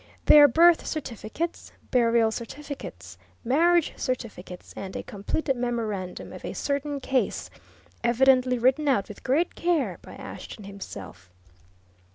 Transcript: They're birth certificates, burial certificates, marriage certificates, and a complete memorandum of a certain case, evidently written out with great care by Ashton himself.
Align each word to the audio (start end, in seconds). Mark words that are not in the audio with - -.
They're 0.25 0.47
birth 0.47 0.87
certificates, 0.87 1.73
burial 1.91 2.31
certificates, 2.31 3.19
marriage 3.45 3.93
certificates, 3.97 4.73
and 4.75 4.95
a 4.95 5.03
complete 5.03 5.55
memorandum 5.55 6.33
of 6.33 6.43
a 6.43 6.53
certain 6.53 6.99
case, 6.99 7.51
evidently 8.03 8.57
written 8.57 8.87
out 8.87 9.07
with 9.09 9.21
great 9.21 9.53
care 9.53 9.99
by 10.01 10.15
Ashton 10.15 10.63
himself. 10.63 11.29